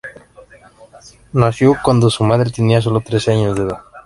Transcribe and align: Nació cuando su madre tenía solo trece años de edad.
Nació 1.33 1.77
cuando 1.83 2.09
su 2.09 2.23
madre 2.23 2.49
tenía 2.49 2.81
solo 2.81 3.01
trece 3.01 3.33
años 3.33 3.55
de 3.55 3.65
edad. 3.65 3.81